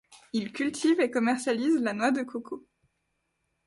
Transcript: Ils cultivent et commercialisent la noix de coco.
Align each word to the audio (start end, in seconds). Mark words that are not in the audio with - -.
Ils 0.33 0.51
cultivent 0.51 0.99
et 0.99 1.11
commercialisent 1.11 1.79
la 1.79 1.93
noix 1.93 2.09
de 2.09 2.23
coco. 2.23 2.67